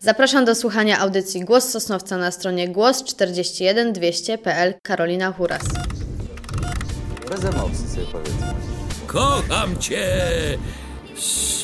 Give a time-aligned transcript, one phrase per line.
[0.00, 5.62] Zapraszam do słuchania audycji Głos Sosnowca na stronie głos41200.pl Karolina Huras.
[7.30, 8.54] Bez emocji sobie powiedzmy.
[9.06, 10.06] Kocham cię,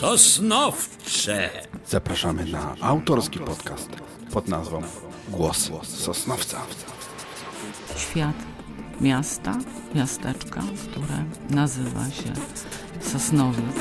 [0.01, 1.51] Sosnowcze.
[1.89, 3.89] Zapraszamy na autorski podcast
[4.33, 4.83] pod nazwą
[5.29, 6.61] Głos Sosnowca.
[7.97, 8.37] świat
[9.01, 9.59] miasta,
[9.95, 12.33] miasteczka, które nazywa się
[13.13, 13.77] Sosnowiec.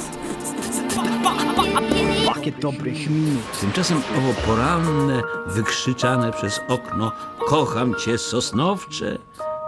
[2.25, 3.59] Pakiet dobrych minut.
[3.61, 7.11] Tymczasem owo poranne, wykrzyczane przez okno
[7.47, 9.17] Kocham cię, Sosnowcze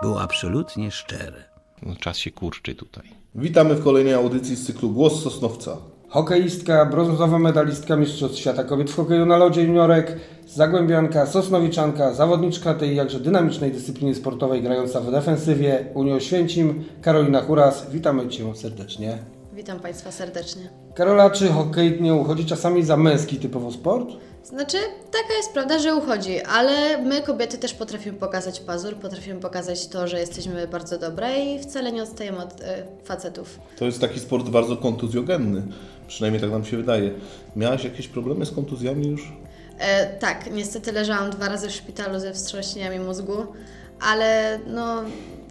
[0.01, 1.43] było absolutnie szczere.
[1.83, 3.03] No, czas się kurczy tutaj.
[3.35, 5.77] Witamy w kolejnej audycji z cyklu Głos Sosnowca.
[6.09, 12.95] Hokejistka, brązowa medalistka Mistrzostw Świata Kobiet w hokeju na lodzie juniorek, zagłębianka, sosnowiczanka, zawodniczka tej
[12.95, 17.91] jakże dynamicznej dyscypliny sportowej grająca w defensywie Unii Oświęcim, Karolina Huras.
[17.91, 19.17] Witamy Cię serdecznie.
[19.55, 20.69] Witam Państwa serdecznie.
[20.95, 24.07] Karola, czy hokej nie uchodzi czasami za męski typowo sport?
[24.43, 24.77] Znaczy,
[25.11, 30.07] taka jest prawda, że uchodzi, ale my kobiety też potrafimy pokazać pazur, potrafimy pokazać to,
[30.07, 33.59] że jesteśmy bardzo dobre i wcale nie odstajemy od e, facetów.
[33.77, 35.63] To jest taki sport bardzo kontuzjogenny,
[36.07, 37.11] przynajmniej tak nam się wydaje.
[37.55, 39.33] Miałaś jakieś problemy z kontuzjami już?
[39.79, 43.45] E, tak, niestety leżałam dwa razy w szpitalu ze wstrząśnieniami mózgu,
[44.01, 45.01] ale no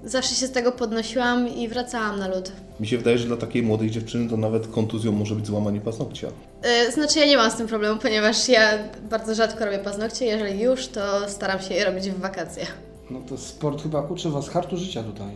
[0.04, 2.52] zawsze się z tego podnosiłam i wracałam na lód.
[2.80, 6.28] Mi się wydaje, że dla takiej młodej dziewczyny to nawet kontuzją może być złamanie paznokcia.
[6.62, 8.70] E, znaczy ja nie mam z tym problemu, ponieważ ja
[9.10, 12.66] bardzo rzadko robię paznokcie, jeżeli już, to staram się je robić w wakacje.
[13.10, 15.28] No to sport chyba uczy Was hartu życia tutaj.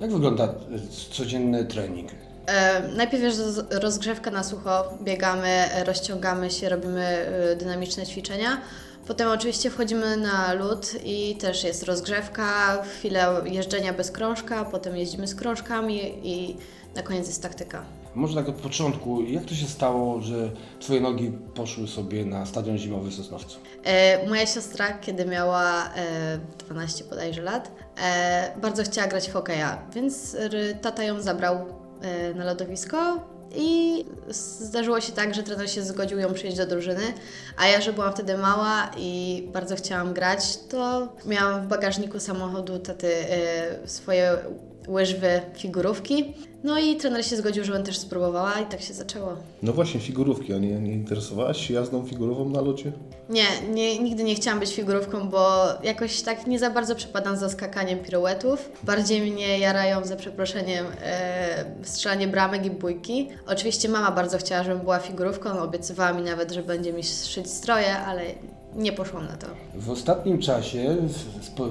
[0.00, 0.50] Jak wygląda e,
[1.10, 2.08] codzienny trening?
[2.46, 7.26] E, najpierw jest roz- rozgrzewka na sucho, biegamy, rozciągamy się, robimy
[7.58, 8.60] dynamiczne ćwiczenia.
[9.06, 15.26] Potem oczywiście wchodzimy na lód i też jest rozgrzewka, chwilę jeżdżenia bez krążka, potem jeździmy
[15.26, 16.56] z krążkami i
[16.94, 17.84] na koniec jest taktyka.
[18.14, 22.78] Może tak od początku, jak to się stało, że Twoje nogi poszły sobie na stadion
[22.78, 23.58] zimowy w Sosnowcu?
[23.84, 27.70] E, moja siostra, kiedy miała e, 12 bodajże lat,
[28.02, 30.36] e, bardzo chciała grać w hokeja, więc
[30.82, 31.56] tata ją zabrał
[32.02, 33.20] e, na lodowisko
[33.56, 34.04] i
[34.60, 37.02] zdarzyło się tak, że trener się zgodził ją przyjąć do drużyny,
[37.56, 42.78] a ja, że byłam wtedy mała i bardzo chciałam grać, to miałam w bagażniku samochodu
[42.78, 44.38] taty e, swoje
[44.88, 46.34] łyżwy, figurówki.
[46.64, 49.36] No i trener się zgodził, żebym też spróbowała i tak się zaczęło.
[49.62, 52.92] No właśnie, figurówki, a nie, nie interesowałaś się jazdą figurową na locie?
[53.30, 53.44] Nie,
[53.74, 57.98] nie, nigdy nie chciałam być figurówką, bo jakoś tak nie za bardzo przepadam za skakaniem
[57.98, 58.70] piruetów.
[58.82, 63.28] Bardziej mnie jarają, za przeproszeniem, e, strzelanie bramek i bójki.
[63.46, 67.98] Oczywiście mama bardzo chciała, żebym była figurówką, obiecywała mi nawet, że będzie mi szyć stroje,
[67.98, 68.22] ale
[68.74, 69.46] nie poszłam na to.
[69.74, 70.96] W ostatnim czasie,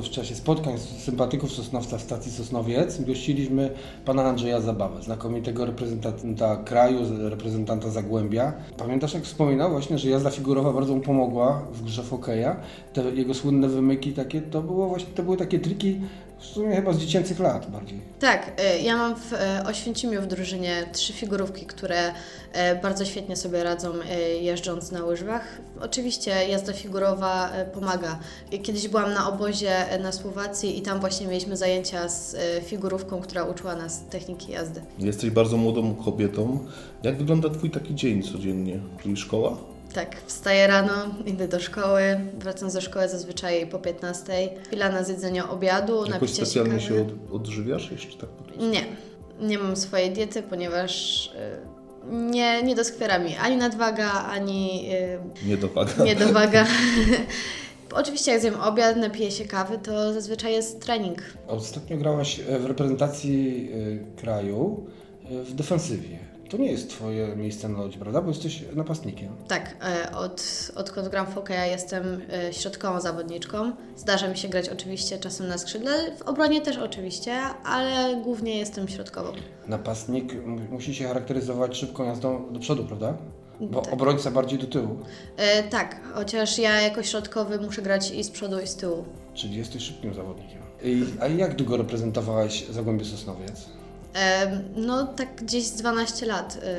[0.01, 3.71] w, czasie spotkań sympatyków Sosnowca w stacji Sosnowiec, gościliśmy
[4.05, 8.53] pana Andrzeja Zabawę, znakomitego reprezentanta kraju, reprezentanta Zagłębia.
[8.77, 12.55] Pamiętasz, jak wspominał właśnie, że jazda figurowa bardzo mu pomogła w grze w hokeja?
[12.93, 16.01] Te jego słynne wymyki takie, to było właśnie, to były takie triki
[16.39, 17.99] w sumie chyba z dziecięcych lat bardziej.
[18.19, 22.13] Tak, e, ja mam w e, Oświęcimiu w drużynie trzy figurówki, które
[22.53, 23.93] e, bardzo świetnie sobie radzą
[24.41, 25.61] jeżdżąc na łyżwach.
[25.81, 28.19] Oczywiście jazda figurowa pomaga.
[28.63, 33.75] Kiedyś byłam na obozie na Słowacji i tam właśnie mieliśmy zajęcia z figurówką, która uczyła
[33.75, 34.81] nas techniki jazdy.
[34.99, 36.59] Jesteś bardzo młodą kobietą.
[37.03, 38.79] Jak wygląda Twój taki dzień codziennie?
[39.03, 39.57] Czyli szkoła?
[39.95, 40.91] Tak, wstaję rano,
[41.25, 42.01] idę do szkoły,
[42.39, 44.49] wracam ze szkoły zazwyczaj po 15.
[44.67, 46.81] Chwila na zjedzenie obiadu, Jakoś napicie się specjalnie kawy.
[46.83, 48.65] się od, odżywiasz jeszcze tak po prostu?
[48.65, 48.81] Nie,
[49.39, 54.89] nie mam swojej diety, ponieważ y, nie, nie doskwiera mi ani nadwaga, ani
[55.45, 56.03] Nie dowaga.
[56.03, 56.65] y, niedowaga.
[57.93, 61.17] Oczywiście jak zjem obiad, napiję się kawy, to zazwyczaj jest trening.
[61.47, 63.69] Ostatnio grałaś w reprezentacji
[64.15, 64.85] e, kraju
[65.31, 66.19] e, w defensywie.
[66.55, 68.21] To nie jest Twoje miejsce na lodzie, prawda?
[68.21, 69.35] Bo jesteś napastnikiem.
[69.47, 73.71] Tak, e, od, odkąd gram w hokeja jestem e, środkową zawodniczką.
[73.97, 77.33] Zdarza mi się grać oczywiście czasem na skrzydle, w obronie też oczywiście,
[77.65, 79.31] ale głównie jestem środkową.
[79.67, 83.17] Napastnik mu- musi się charakteryzować szybką jazdą do przodu, prawda?
[83.61, 83.93] Bo Tak.
[83.93, 84.97] obrońca bardziej do tyłu.
[85.37, 89.05] E, tak, chociaż ja jako środkowy muszę grać i z przodu i z tyłu.
[89.33, 90.61] Czyli jesteś szybkim zawodnikiem.
[90.83, 93.65] I, a jak długo reprezentowałaś Zagłębie Sosnowiec?
[94.75, 96.57] No tak gdzieś z 12 lat.
[96.63, 96.75] E,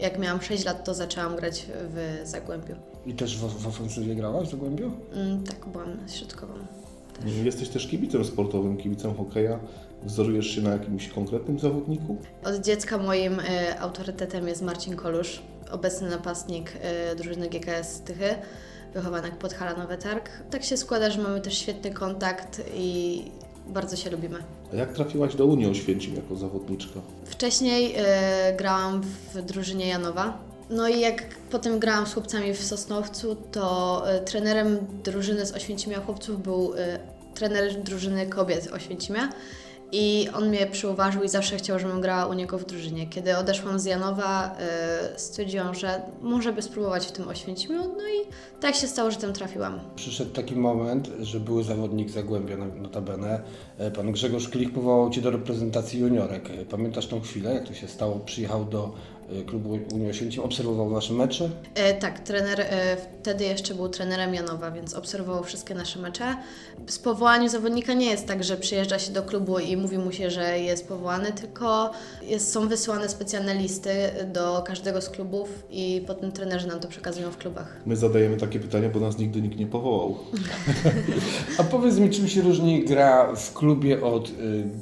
[0.00, 2.74] Jak miałam 6 lat, to zaczęłam grać w Zagłębiu.
[3.06, 4.92] I też w, w ofensywie grałaś w Zagłębiu?
[5.14, 6.54] Mm, Tak, byłam środkową.
[7.44, 9.58] Jesteś też kibicem sportowym, kibicem hokeja.
[10.02, 12.16] Wzorujesz się na jakimś konkretnym zawodniku?
[12.44, 18.34] Od dziecka moim e, autorytetem jest Marcin Kolusz, obecny napastnik e, drużyny GKS Tychy,
[18.94, 20.30] wychowanek Podhala Nowy Targ.
[20.50, 23.22] Tak się składa, że mamy też świetny kontakt i
[23.66, 24.38] bardzo się lubimy.
[24.72, 27.00] A jak trafiłaś do Unii Oświęcim jako zawodniczka?
[27.24, 30.38] Wcześniej e, grałam w drużynie Janowa.
[30.70, 36.00] No i jak potem grałam z chłopcami w Sosnowcu, to y, trenerem drużyny z Oświęcimia
[36.00, 36.78] chłopców był y,
[37.34, 39.28] trener drużyny kobiet Oświęcimia.
[39.94, 43.06] I on mnie przyuważył i zawsze chciał, żebym grała u niego w drużynie.
[43.06, 44.56] Kiedy odeszłam z Janowa,
[45.16, 47.78] y, stwierdziłam, że może by spróbować w tym Oświęcimiu.
[47.82, 48.26] No i
[48.60, 49.80] tak się stało, że tam trafiłam.
[49.96, 53.40] Przyszedł taki moment, że były zawodnik Zagłębia no- notabene.
[53.78, 56.50] E, Pan Grzegorz Klich powołał Cię do reprezentacji juniorek.
[56.50, 58.20] E, Pamiętasz tą chwilę, jak to się stało?
[58.20, 58.94] Przyjechał do
[59.46, 61.50] klubu Unii Oświęcim, obserwował Wasze mecze?
[61.74, 66.36] E, tak, trener e, wtedy jeszcze był trenerem Janowa, więc obserwował wszystkie nasze mecze.
[66.86, 70.30] Z powołaniu zawodnika nie jest tak, że przyjeżdża się do klubu i mówi mu się,
[70.30, 71.90] że jest powołany, tylko
[72.22, 73.90] jest, są wysyłane specjalne listy
[74.32, 77.76] do każdego z klubów i potem trenerzy nam to przekazują w klubach.
[77.86, 80.16] My zadajemy takie pytania, bo nas nigdy nikt nie powołał.
[81.58, 84.32] A powiedz mi, czym się różni gra w klubie od y,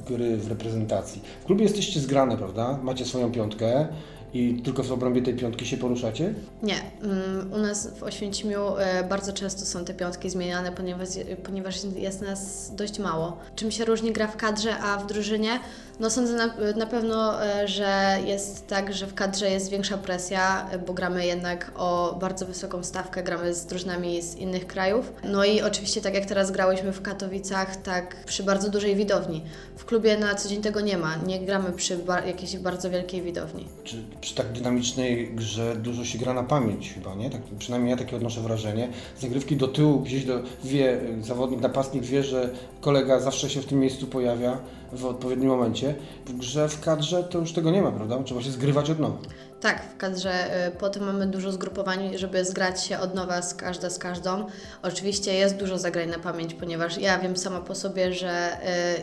[0.09, 1.23] gry w reprezentacji?
[1.43, 2.79] W klubie jesteście zgrane, prawda?
[2.83, 3.89] Macie swoją piątkę
[4.35, 6.35] i tylko w obrębie tej piątki się poruszacie?
[6.63, 11.09] Nie, mm, u nas w Oświęcimiu e, bardzo często są te piątki zmieniane, ponieważ,
[11.45, 13.37] ponieważ jest nas dość mało.
[13.57, 15.61] Czym się różni gra w kadrze, a w drużynie?
[16.01, 20.71] No sądzę na, na pewno, e, że jest tak, że w kadrze jest większa presja,
[20.71, 25.13] e, bo gramy jednak o bardzo wysoką stawkę, gramy z drużynami z innych krajów.
[25.25, 29.45] No i oczywiście tak jak teraz grałyśmy w Katowicach, tak przy bardzo dużej widowni.
[29.77, 33.23] W klubie na co dzień tego nie ma, nie gramy przy ba- jakiejś bardzo wielkiej
[33.23, 33.69] widowni.
[33.85, 37.31] Czy przy tak dynamicznej grze dużo się gra na pamięć chyba, nie?
[37.31, 38.89] Tak, przynajmniej ja takie odnoszę wrażenie.
[39.19, 42.51] Zagrywki do tyłu, gdzieś do, wie, zawodnik, napastnik wie, że
[42.81, 44.59] kolega zawsze się w tym miejscu pojawia
[44.93, 45.95] w odpowiednim momencie.
[46.27, 48.23] W grze, w kadrze to już tego nie ma, prawda?
[48.23, 49.19] Trzeba się zgrywać od nowa.
[49.61, 53.91] Tak, w kadrze y, potem mamy dużo zgrupowań, żeby zgrać się od nowa z każda
[53.91, 54.47] z każdą.
[54.83, 58.53] Oczywiście jest dużo zagrań na pamięć, ponieważ ja wiem sama po sobie, że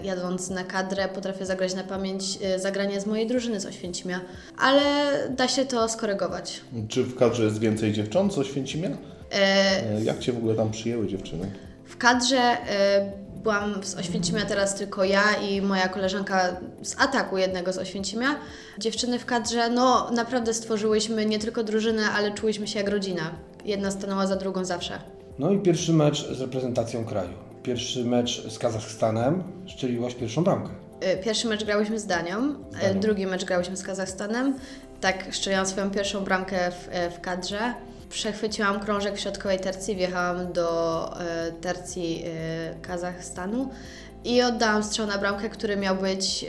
[0.02, 2.24] y, jadąc na kadrę potrafię zagrać na pamięć
[2.56, 4.22] y, zagranie z mojej drużyny z Oświęcimia,
[4.58, 4.82] ale
[5.30, 6.62] da się to skorygować.
[6.90, 8.90] Czy w kadrze jest więcej dziewcząt z Oświęcimia?
[8.90, 8.98] E,
[9.34, 11.52] E, Jak Cię w ogóle tam przyjęły dziewczyny?
[11.86, 12.58] W kadrze
[13.44, 18.36] byłam z Oświęcimia teraz tylko ja i moja koleżanka z ataku jednego z Oświęcimia.
[18.80, 23.32] Dziewczyny w kadrze, no naprawdę stworzyłyśmy nie tylko drużynę, ale czułyśmy się jak rodzina.
[23.66, 25.00] Jedna stanęła za drugą zawsze.
[25.40, 27.30] No i pierwszy mecz z reprezentacją kraju.
[27.64, 29.44] Pierwszy mecz z Kazachstanem,
[29.74, 30.70] strzeliłaś pierwszą bramkę.
[31.14, 33.00] Y, Pierwszy mecz grałyśmy z Danią, y, Danią.
[33.00, 34.56] drugi mecz grałyśmy z Kazachstanem.
[35.02, 37.74] Tak, szczeliłam swoją pierwszą bramkę w, y, w kadrze.
[38.10, 41.10] Przechwyciłam krążek w środkowej tercji, wjechałam do
[41.50, 43.70] y, tercji y, Kazachstanu
[44.26, 46.46] i oddałam strzał na bramkę, który miał być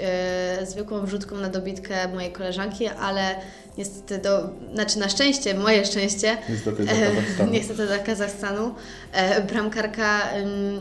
[0.62, 3.34] y, zwykłą wrzutką na dobitkę mojej koleżanki, ale
[3.78, 7.52] niestety, do, znaczy na szczęście, moje szczęście, Niestety dla e, Kazachstanu.
[7.52, 8.74] niestety dla Kazachstanu,
[9.12, 10.20] e, bramkarka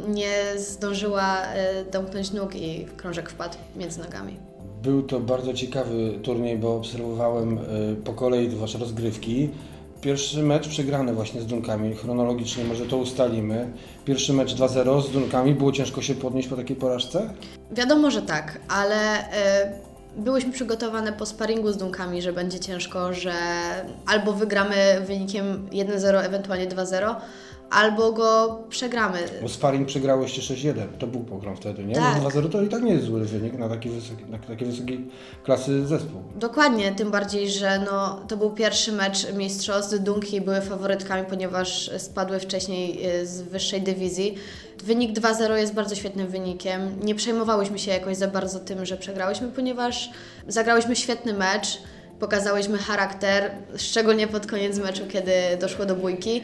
[0.08, 4.38] nie zdążyła e, domknąć nóg i krążek wpadł między nogami.
[4.84, 7.62] Był to bardzo ciekawy turniej, bo obserwowałem y,
[8.04, 9.50] po kolei Wasze rozgrywki.
[10.02, 13.72] Pierwszy mecz przegrany właśnie z Dunkami, chronologicznie może to ustalimy.
[14.06, 17.30] Pierwszy mecz 2-0 z Dunkami, było ciężko się podnieść po takiej porażce?
[17.72, 19.72] Wiadomo, że tak, ale e,
[20.18, 23.34] byłyśmy przygotowane po sparingu z Dunkami, że będzie ciężko, że
[24.06, 24.76] albo wygramy
[25.08, 27.16] wynikiem 1-0, ewentualnie 2-0,
[27.70, 29.20] albo go przegramy.
[29.42, 31.96] Bo sparring przegrałyście 6-1, to był program wtedy, nie?
[31.96, 32.24] Tak.
[32.24, 35.08] No 2-0 to i tak nie jest zły wynik na taki wysoki, na taki wysokiej
[35.44, 36.22] klasy zespół.
[36.36, 40.00] Dokładnie, tym bardziej, że no, to był pierwszy mecz mistrzostw.
[40.00, 44.36] Dunki były faworytkami, ponieważ spadły wcześniej y, z wyższej dywizji.
[44.84, 47.00] Wynik 2-0 jest bardzo świetnym wynikiem.
[47.04, 50.10] Nie przejmowałyśmy się jakoś za bardzo tym, że przegrałyśmy, ponieważ
[50.48, 51.80] zagrałyśmy świetny mecz,
[52.20, 55.32] pokazałyśmy charakter, szczególnie pod koniec meczu, kiedy
[55.62, 56.44] doszło do bójki.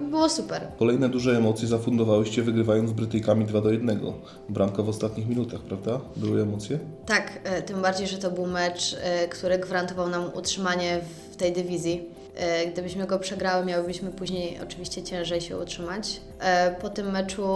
[0.00, 0.68] Było super.
[0.78, 4.00] Kolejne duże emocje zafundowałyście wygrywając z Brytyjkami 2 do 1.
[4.48, 6.00] Bramka w ostatnich minutach, prawda?
[6.16, 6.78] Były emocje?
[7.06, 11.00] Tak, e, tym bardziej, że to był mecz, e, który gwarantował nam utrzymanie
[11.32, 12.04] w tej dywizji.
[12.36, 16.20] E, Gdybyśmy go przegrały, miałybyśmy później oczywiście ciężej się utrzymać.
[16.80, 17.46] Po tym meczu,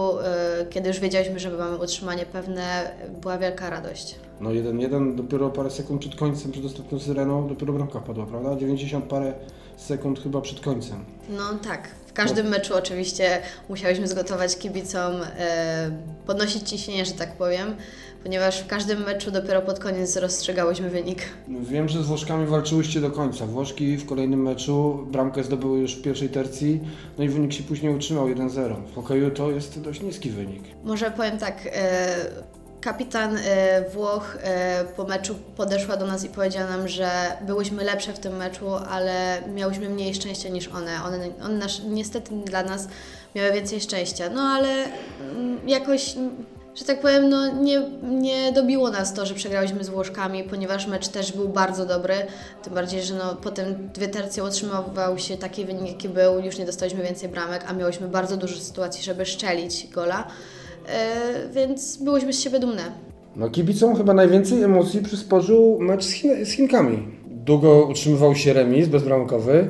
[0.69, 4.15] kiedy już wiedzieliśmy, że mamy utrzymanie pewne, była wielka radość.
[4.39, 8.55] No 1-1 dopiero parę sekund przed końcem, przed ostatnią syreną, dopiero bramka padła, prawda?
[8.55, 9.33] 90 parę
[9.77, 11.05] sekund chyba przed końcem.
[11.29, 15.91] No tak, w każdym meczu oczywiście musiałyśmy zgotować kibicom, e,
[16.25, 17.75] podnosić ciśnienie, że tak powiem,
[18.23, 21.21] ponieważ w każdym meczu dopiero pod koniec rozstrzygałyśmy wynik.
[21.47, 23.45] Wiem, że z Włoszkami walczyłyście do końca.
[23.45, 26.81] Włoszki w kolejnym meczu bramkę zdobyły już w pierwszej tercji,
[27.17, 28.75] no i wynik się później utrzymał 1-0.
[28.91, 30.63] W hokeju to jest dość niski wynik.
[30.83, 32.15] Może powiem tak, e,
[32.81, 37.09] kapitan e, Włoch e, po meczu podeszła do nas i powiedziała nam, że
[37.41, 41.03] byłyśmy lepsze w tym meczu, ale miałyśmy mniej szczęścia niż one.
[41.03, 42.87] One, one nasz, niestety dla nas
[43.35, 44.29] miały więcej szczęścia.
[44.29, 44.85] No ale
[45.31, 46.45] mm, jakoś mm,
[46.75, 51.07] że tak powiem, no nie, nie dobiło nas to, że przegrałyśmy z Włoszkami, ponieważ mecz
[51.07, 52.15] też był bardzo dobry.
[52.63, 56.65] Tym bardziej, że no, potem dwie tercje utrzymywał się taki wynik, jaki był, już nie
[56.65, 60.27] dostaliśmy więcej bramek, a miałyśmy bardzo dużo sytuacji, żeby szczelić gola.
[60.87, 62.91] E, więc byłyśmy z siebie dumne.
[63.35, 67.07] No kibicom chyba najwięcej emocji przysporzył mecz z, Chin z Chinkami.
[67.27, 69.67] Długo utrzymywał się remis bezbramkowy,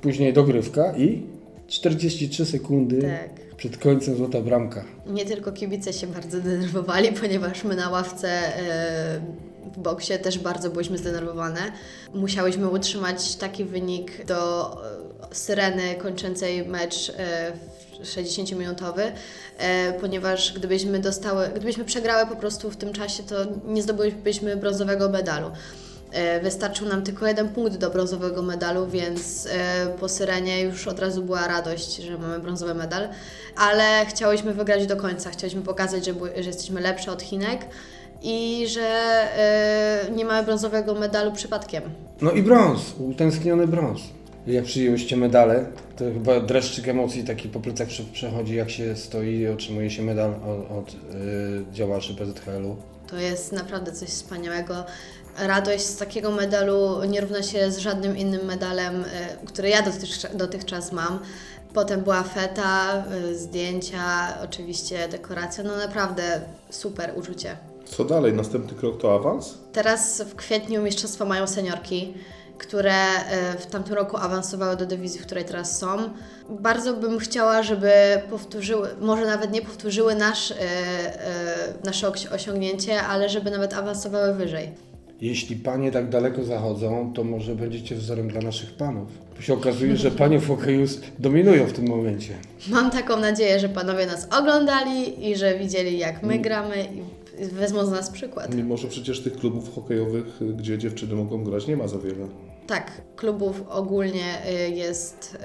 [0.00, 1.22] później dogrywka i
[1.66, 3.56] 43 sekundy Tak.
[3.56, 4.84] przed końcem złota bramka.
[5.06, 9.20] Nie tylko kibice się bardzo denerwowali, ponieważ my na ławce e,
[9.74, 11.60] w boksie też bardzo byliśmy zdenerwowane.
[12.14, 17.12] Musiałyśmy utrzymać taki wynik do e, syreny kończącej mecz
[17.78, 19.02] w 60-minutowy,
[19.58, 25.08] e, ponieważ gdybyśmy dostały, gdybyśmy przegrały po prostu w tym czasie, to nie zdobylibyśmy brązowego
[25.08, 25.50] medalu.
[26.12, 30.98] E, Wystarczył nam tylko jeden punkt do brązowego medalu, więc e, po syrenie już od
[31.00, 33.08] razu była radość, że mamy brązowy medal,
[33.56, 35.30] ale chciałyśmy wygrać do końca.
[35.30, 37.66] Chciałyśmy pokazać, że, że jesteśmy lepsze od Chinek
[38.22, 39.28] i że
[40.16, 41.82] nie mamy brązowego medalu przypadkiem.
[42.20, 44.00] No i brąz, utęskniony brąz.
[44.46, 49.34] Jak przyjęłyście medale, to chyba dreszczyk emocji taki po plecach prze- przechodzi, jak się stoi
[49.38, 50.96] i otrzymuje się medal od, od y,
[51.72, 52.76] działaczy PZHL-u.
[53.06, 54.84] To jest naprawdę coś wspaniałego.
[55.38, 59.06] Radość z takiego medalu nie równa się z żadnym innym medalem, e,
[59.46, 61.18] który ja dotychczas, dotychczas mam.
[61.74, 64.02] Potem była feta, e, zdjęcia,
[64.44, 65.64] oczywiście dekoracja.
[65.64, 67.56] No naprawdę super uczucie.
[67.84, 68.32] Co dalej?
[68.32, 69.54] Następny krok to awans?
[69.72, 72.14] Teraz w kwietniu mistrzostwa mają seniorki,
[72.62, 75.88] które e, w tamtym roku awansowały do dywizji, w której teraz są.
[76.50, 77.90] Bardzo bym chciała, żeby
[78.30, 80.56] powtórzyły, może nawet nie powtórzyły nasz, e, e,
[81.84, 84.68] nasze osi- osiągnięcie, ale żeby nawet awansowały wyżej.
[85.20, 89.08] Jeśli panie tak daleko zachodzą, to może będziecie wzorem dla naszych panów.
[89.36, 90.86] Bo się okazuje, że panie w hokeju
[91.18, 92.34] dominują w tym momencie.
[92.68, 96.76] Mam taką nadzieję, że panowie nas oglądali i że widzieli, jak my gramy
[97.40, 98.54] i wezmą z nas przykład.
[98.54, 100.24] Mimo, że przecież tych klubów hokejowych,
[100.56, 102.26] gdzie dziewczyny mogą grać, nie ma za wiele.
[102.66, 105.38] Tak, klubów ogólnie y, jest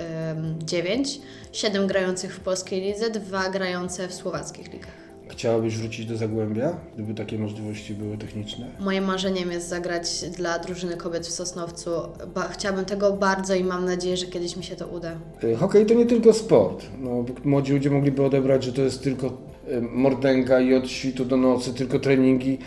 [0.66, 1.22] dziewięć,
[1.52, 4.98] siedem grających w polskiej lidze, dwa grające w słowackich ligach.
[5.30, 8.66] Chciałabyś wrócić do Zagłębia, gdyby takie możliwości były techniczne?
[8.80, 11.90] Moim marzeniem jest zagrać dla drużyny kobiet w Sosnowcu.
[12.36, 15.12] Ba- chciałabym tego bardzo i mam nadzieję, że kiedyś mi się to uda.
[15.44, 16.86] Y, Hokej to nie tylko sport.
[17.00, 21.38] No, młodzi ludzie mogliby odebrać, że to jest tylko y, mordęga i od świtu do
[21.38, 22.58] nocy, tylko treningi.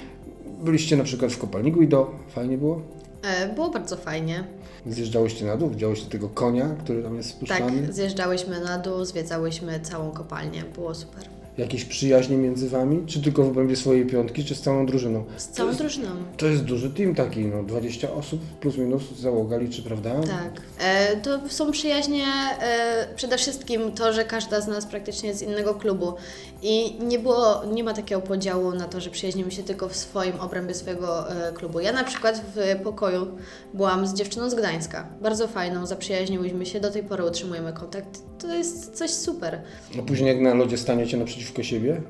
[0.65, 2.83] Byliście na przykład w kopalni Guido, fajnie było?
[3.23, 4.45] E, Było bardzo fajnie.
[4.87, 7.83] Zjeżdżałyście na dół, widziałyście tego konia, który tam jest spuszczany.
[7.83, 10.63] Tak, zjeżdżałyśmy na dół, zwiedzałyśmy całą kopalnię.
[10.75, 11.40] Było super.
[11.61, 13.07] Jakieś przyjaźnie między wami?
[13.07, 15.25] Czy tylko w obrębie swojej piątki, czy z całą drużyną?
[15.37, 16.09] Z całą drużyną.
[16.37, 20.11] To jest duży team taki, no 20 osób plus minus załoga liczy, prawda?
[20.21, 20.63] Tak.
[20.79, 22.25] E, to są przyjaźnie
[22.61, 26.15] e, przede wszystkim to, że każda z nas praktycznie jest z innego klubu
[26.63, 30.41] i nie było, nie ma takiego podziału na to, że przyjaźnimy się tylko w swoim
[30.41, 31.81] obrębie swojego e, klubu.
[31.81, 33.27] Ja na przykład w pokoju
[33.75, 35.09] byłam z dziewczyną z Gdańska.
[35.23, 38.23] Bardzo fajną, zaprzyjaźniłyśmy się, do tej pory utrzymujemy kontakt.
[38.39, 39.61] To jest coś super.
[39.99, 41.17] A później jak na lodzie staniecie
[41.51, 42.03] naprzeciwko siebie,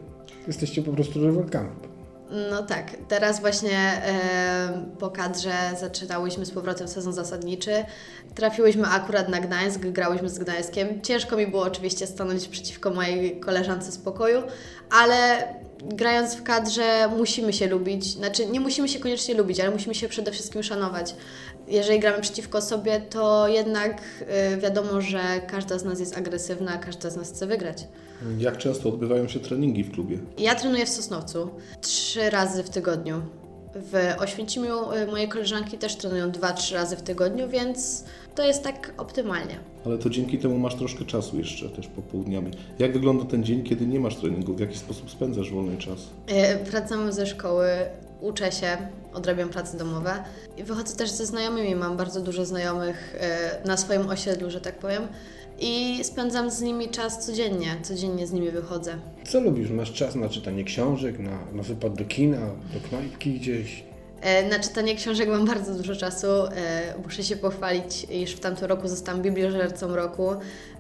[0.47, 1.71] jesteście po prostu rywalkami.
[2.51, 7.71] No tak, teraz właśnie e, po kadrze zaczynałyśmy z powrotem sezon zasadniczy.
[8.35, 11.03] Trafiłyśmy akurat na Gdańsk, grałyśmy z Gdańskiem.
[11.03, 14.43] Ciężko mi było oczywiście stanąć przeciwko mojej koleżance z pokoju,
[14.91, 15.49] ale
[15.85, 18.05] grając w kadrze musimy się lubić.
[18.05, 21.15] Znaczy nie musimy się koniecznie lubić, ale musimy się przede wszystkim szanować.
[21.71, 27.11] Jeżeli gramy przeciwko sobie, to jednak e, wiadomo, że każda z nas jest agresywna, każda
[27.11, 27.89] z nas chce wygrać.
[28.39, 30.19] Jak często odbywają się treningi w klubie?
[30.39, 31.51] Ja trenuję w Sosnowcu
[31.81, 33.23] trzy razy w tygodniu.
[33.75, 38.63] W Oświęcimiu y, moje koleżanki też trenują dwa, trzy razy w tygodniu, więc to jest
[38.63, 39.59] tak optymalnie.
[39.87, 42.51] Ale to dzięki temu masz troszkę czasu jeszcze też popołudniami.
[42.79, 44.55] Jak wygląda ten dzień, kiedy nie masz treningu?
[44.55, 45.99] W jaki sposób spędzasz wolny czas?
[46.61, 47.69] Y, Wracam ze szkoły,
[48.21, 48.77] uczę się,
[49.15, 50.25] odrabiam prace domowe
[50.57, 51.75] i wychodzę też ze znajomymi.
[51.75, 53.15] Mam bardzo dużo znajomych
[53.65, 55.03] y, na swoim osiedlu, że tak powiem.
[55.61, 58.97] I spędzam z nimi czas codziennie, codziennie z nimi wychodzę.
[59.29, 59.71] Co lubisz?
[59.71, 62.39] Masz czas na czytanie książek, na, na wypad do kina,
[62.75, 63.85] do knajpki gdzieś?
[64.21, 66.27] E, Na czytanie książek mam bardzo dużo czasu.
[66.27, 70.31] E, Muszę się pochwalić, iż w tamtym roku zostałam bibliożercą roku.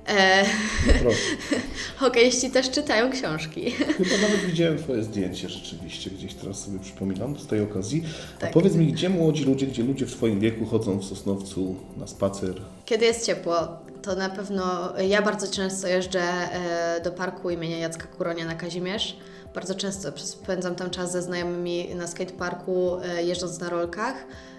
[0.06, 0.44] E,
[0.86, 1.18] No proszę.
[1.96, 3.70] Hokeiści też czytają książki.
[3.70, 8.02] Chyba nawet widziałem Twoje zdjęcie rzeczywiście, gdzieś teraz sobie przypominam z tej okazji.
[8.36, 8.52] A Tak.
[8.52, 12.54] powiedz mi, gdzie młodzi ludzie, gdzie ludzie w Twoim wieku chodzą w Sosnowcu na spacer?
[12.84, 13.68] Kiedy jest ciepło,
[14.02, 19.16] to na pewno ja bardzo często jeżdżę e, do parku imienia Jacka Kuronia na Kazimierz.
[19.54, 24.14] Bardzo często spędzam tam czas ze znajomymi na skateparku, e, jeżdżąc na rolkach.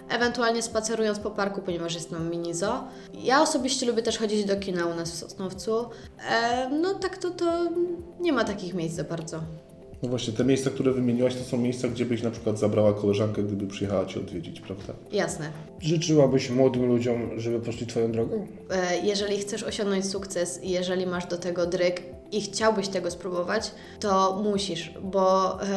[0.10, 2.84] Ewentualnie spacerując po parku, ponieważ jest tam mini zoo.
[3.14, 5.90] Ja osobiście lubię też chodzić do kina u nas w Sosnowcu.
[6.30, 7.70] E, no tak to, to
[8.20, 9.42] nie ma takich miejsc za bardzo.
[10.04, 13.44] No właśnie, te miejsca, które wymieniłaś, to są miejsca, gdzie byś na przykład zabrała koleżankę,
[13.44, 14.94] gdyby przyjechała Cię odwiedzić, prawda?
[15.12, 15.50] Jasne.
[15.80, 18.48] Życzyłabyś młodym ludziom, żeby poszli Twoją drogą?
[18.72, 23.72] E, Jeżeli chcesz osiągnąć sukces i jeżeli masz do tego dryg i chciałbyś tego spróbować,
[24.00, 25.68] to musisz, bo e,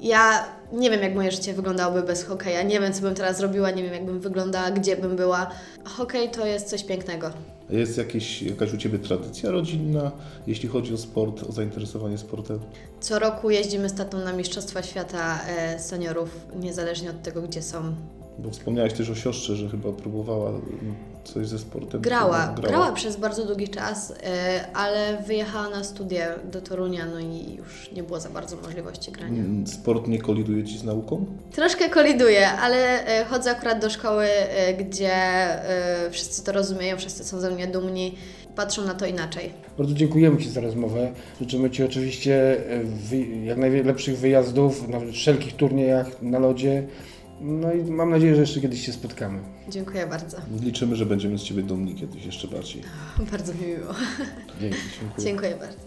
[0.00, 2.62] ja nie wiem, jak moje życie wyglądałoby bez hokeja.
[2.62, 5.50] Nie wiem, co bym teraz robiła, nie wiem, jak bym wyglądała, gdzie bym była.
[5.84, 7.30] Hokej to jest coś pięknego.
[7.70, 10.12] Jest jakieś, jakaś u Ciebie tradycja rodzinna,
[10.46, 12.58] jeśli chodzi o sport, o zainteresowanie sportem?
[13.00, 17.94] Co roku jeździmy z tatą na Mistrzostwa Świata e, seniorów, niezależnie od tego, gdzie są.
[18.38, 20.94] Bo wspomniałaś też o siostrze, że chyba próbowała mm,
[21.26, 22.00] coś ze sportem.
[22.00, 27.54] Grała, grała przez bardzo długi czas, e, ale wyjechała na studia do Torunia, no i
[27.54, 29.40] już nie było za bardzo możliwości grania.
[29.42, 31.26] Mm, Sport nie koliduje Ci z nauką?
[31.52, 35.12] Troszkę koliduje, ale e, chodzę akurat do szkoły, e, gdzie
[36.10, 38.14] wszyscy to rozumieją, wszyscy są ze mnie dumni,
[38.56, 39.50] patrzą na to inaczej.
[39.78, 41.12] Bardzo dziękujemy Ci za rozmowę.
[41.40, 42.56] Życzymy Ci oczywiście
[43.44, 46.86] jak najlepszych wyjazdów na wszelkich turniejach na lodzie.
[47.40, 49.38] No i mam nadzieję, że jeszcze kiedyś się spotkamy.
[49.68, 50.36] Dziękuję bardzo.
[50.60, 52.82] Liczymy, że będziemy z Ciebie dumni kiedyś jeszcze bardziej.
[53.32, 53.94] Bardzo mi miło.
[54.60, 54.78] Dzięki.
[55.00, 55.24] Dziękuję.
[55.26, 55.85] Dziękuję bardzo.